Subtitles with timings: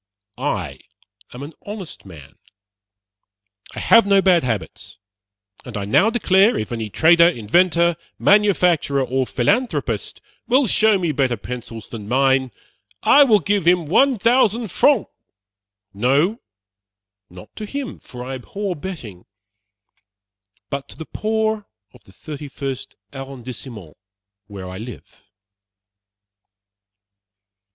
[0.39, 0.79] I
[1.31, 2.39] am an honest man.
[3.75, 4.97] I have no bad habits;
[5.63, 11.37] and I now declare, if any trader, inventor, manufacturer, or philanthropist will show me better
[11.37, 12.51] pencils than mine,
[13.03, 15.05] I will give him 1,000f.
[15.93, 16.39] no,
[17.29, 19.25] not to him, for I abhor betting
[20.71, 23.95] but to the poor of the Thirty first Arrondissement,
[24.47, 25.23] where I live."